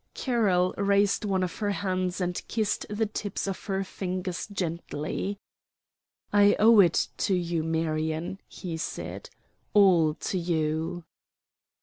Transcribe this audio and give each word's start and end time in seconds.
Carroll 0.15 0.73
raised 0.79 1.25
one 1.25 1.43
of 1.43 1.57
her 1.59 1.69
hands 1.69 2.19
and 2.19 2.41
kissed 2.47 2.87
the 2.89 3.05
tips 3.05 3.45
of 3.45 3.63
her 3.65 3.83
fingers 3.83 4.47
gently. 4.47 5.37
"I 6.33 6.55
owe 6.57 6.79
it 6.79 7.09
to 7.17 7.35
you, 7.35 7.61
Marion," 7.63 8.39
he 8.47 8.77
said 8.77 9.29
"all 9.75 10.15
to 10.15 10.39
you." 10.39 11.03